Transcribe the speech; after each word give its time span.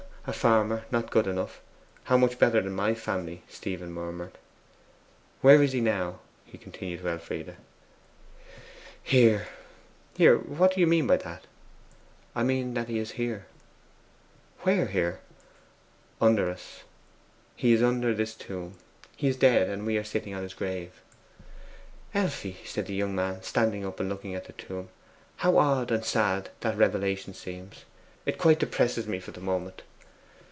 'A 0.27 0.33
farmer 0.33 0.83
not 0.91 1.09
good 1.09 1.25
enough 1.25 1.61
how 2.03 2.15
much 2.15 2.37
better 2.37 2.61
than 2.61 2.71
my 2.73 2.93
family!' 2.93 3.41
Stephen 3.49 3.91
murmured. 3.91 4.37
'Where 5.41 5.63
is 5.63 5.71
he 5.71 5.81
now?' 5.81 6.19
he 6.45 6.59
continued 6.59 7.01
to 7.01 7.07
Elfride. 7.09 7.55
'HERE.' 9.01 9.47
'Here! 10.15 10.37
what 10.37 10.75
do 10.75 10.79
you 10.79 10.85
mean 10.85 11.07
by 11.07 11.17
that?' 11.17 11.45
'I 12.35 12.43
mean 12.43 12.73
that 12.75 12.87
he 12.87 12.99
is 12.99 13.13
here.' 13.13 13.47
'Where 14.59 14.85
here?' 14.85 15.21
'Under 16.21 16.51
us. 16.51 16.83
He 17.55 17.73
is 17.73 17.81
under 17.81 18.13
this 18.13 18.35
tomb. 18.35 18.75
He 19.17 19.27
is 19.27 19.35
dead, 19.37 19.69
and 19.71 19.87
we 19.87 19.97
are 19.97 20.03
sitting 20.03 20.35
on 20.35 20.43
his 20.43 20.53
grave.' 20.53 21.01
'Elfie,' 22.13 22.61
said 22.63 22.85
the 22.85 22.93
young 22.95 23.15
man, 23.15 23.41
standing 23.41 23.83
up 23.87 23.99
and 23.99 24.07
looking 24.07 24.35
at 24.35 24.45
the 24.45 24.53
tomb, 24.53 24.89
'how 25.37 25.57
odd 25.57 25.89
and 25.89 26.05
sad 26.05 26.51
that 26.59 26.77
revelation 26.77 27.33
seems! 27.33 27.85
It 28.27 28.37
quite 28.37 28.59
depresses 28.59 29.07
me 29.07 29.19
for 29.19 29.31
the 29.31 29.41
moment. 29.41 29.81